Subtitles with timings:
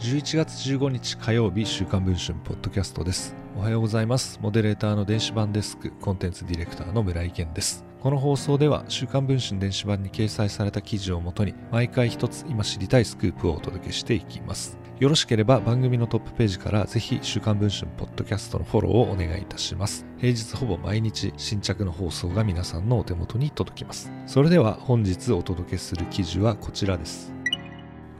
[0.00, 3.34] 11月15日火曜日週刊文春ポッドキャストです。
[3.54, 4.40] おはようございます。
[4.40, 7.84] モデレーターの電子版デスクコンテンツディレクターの村井健です。
[8.00, 14.78] この放送では週刊文春電子版に掲載された記事をもとに毎回一つ今知りたいスクープをお届けしていきます。
[15.00, 20.06] よろしければ番組のトップページからぜひ週刊文春ポッドキャストのフォローをお願いいたします。
[20.16, 24.10] 平日ほぼ毎日新着の放送が皆さんのお手元に届きます。
[24.26, 27.39] それでは本日お届けする記事はこちらです。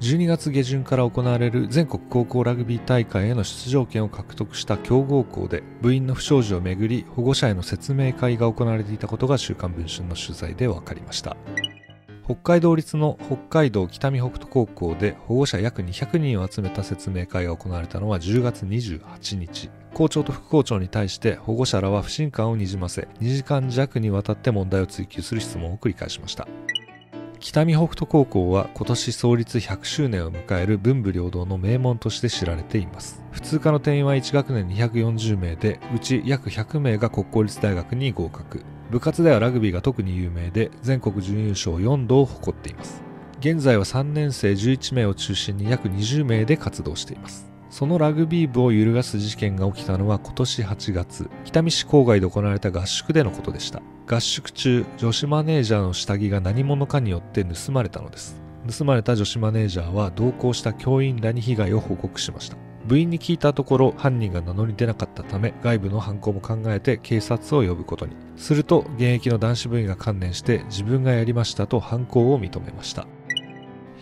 [0.00, 11.36] 12月下旬から行われる全国高校ラグビー大会への出場権を獲得した強豪校で部員の不祥事をめぐり保護者への説明会が行われていたことが週刊文春の取材で分かりました。
[12.24, 19.68] 北海道立の北海道北見北斗高校で保護者約200人を集めた説明会が行われたのは10月28日。
[19.92, 26.48] 校長と副校長に対して保護者らは不信感をにじませ2時間弱にわたって問題を追及する質問を繰り返しました。
[27.40, 33.24] 北見北斗高校は今年創立100周年を迎える文武両道の名門として知られています。
[33.32, 38.62] 普通科の定員は1学年240名でうち約100名が国公立大学に合格。
[38.90, 43.02] 部活ではラグビーが特に有名で全国準優勝4度を誇っています。
[43.38, 47.50] 現在は3年生11名を中心に約20名で活動しています。
[47.70, 51.30] そのラグビー部を揺るがす事件が起きたのは今年8月。
[51.44, 53.80] 北見市郊外で行われた合宿でのことでした。
[54.08, 58.42] 合宿中女子マネージャーの下着が何者かによって盗まれたのです。
[58.76, 62.56] 盗まれた女子マネージャーは同行した教員らに被害を報告しました。
[62.86, 68.16] 部員に聞いたところ犯人が名乗り出なかったため外部の犯行も考えて警察を呼ぶことに。
[68.36, 73.06] すると現役の男子部員が観念して自分がやりましたと犯行を認めました。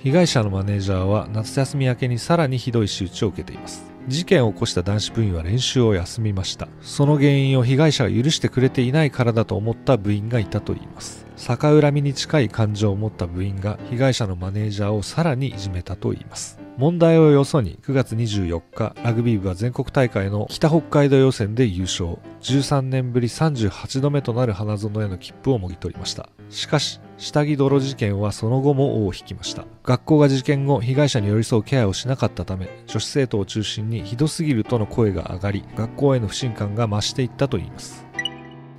[0.04, 3.90] 被害者のマネージャーは夏休み明けにさらにひどい仕打ちを受けています。
[4.06, 6.68] 事件を起こした男子部員は練習を休みました。
[6.80, 11.26] その原因を被害者が許してくれていないからだと思った部員がいたといいます。
[11.36, 16.67] 逆恨みに近い感情を持った部員が被害者のマネージャーをさらにいじめたといいます。
[16.78, 22.18] 問題をよそに9月24日ラグビー部は全国大会の北北海道予選で優勝。
[22.40, 26.28] 13年ぶり38度目となる花園への切符をもぎ取りました。
[26.50, 29.64] しかし下着泥事件はその後も尾を引きました。
[29.82, 38.06] 学校が事件後被害者に寄り添うケアをしなかったため女子生徒を中心にひどすぎるとの声が上がり学校への不信感が増していったといいます。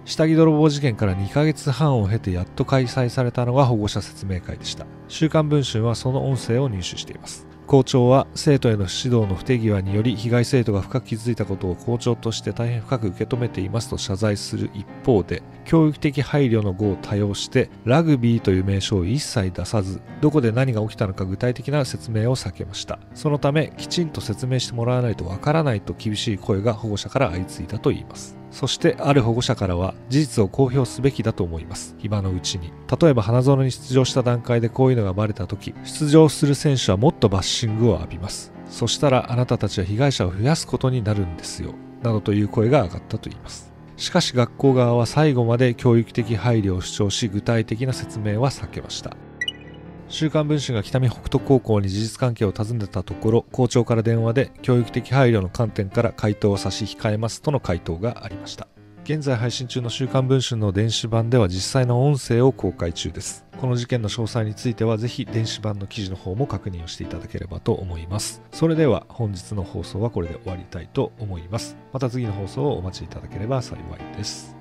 [0.06, 4.86] 下着泥棒事件から2ヶ月半を経てやっと開催されたのが保護者説明会でした。
[5.10, 7.46] 週刊文春はその音声を入手しています。
[7.70, 22.98] 校長は生徒への指導の不手際により被害生徒が深く気づいたことを校長として大変深く受け止めていますと謝罪する一方で教育的配慮の語を多用してラグビーという名称を一切出さずどこで何が起きたのか具体的な説明を避けました。
[23.14, 28.39] そのためきちんと説明してもらわないとわからないと厳しい声が保護者から相次いだといいます。
[28.52, 31.96] そしてある保護者からは事実を公表すべきだと思います。
[32.02, 32.72] 今のうちに。
[33.00, 38.52] 例えば花園に出場した段階でこういうのがバレた時出場する選手はもっとバッシングを浴びます。
[38.70, 41.74] そしたらあなたたちは被害者を増やすことになるんですよ。
[42.02, 43.72] などという声が上がったといいます。
[43.98, 49.16] しかし学校側は最後まで教育的配慮を主張し具体的な説明は避けました。
[50.10, 58.68] 週刊文春が北見北斗高校に事実関係を尋ねたところ校長から電話で教育的配慮の観点から回答を差し控えますとの回答がありました。
[59.04, 63.46] 現在配信中の週刊文春の電子版では実際の音声を公開中です。
[63.60, 68.42] この事件の詳細についてはぜひ電子版の記事の方も確認をしていただければと思います。
[68.52, 71.76] それでは本日の放送はこれで終わりたいと思います。
[71.92, 74.59] また次の放送をお待ちいただければ幸いです。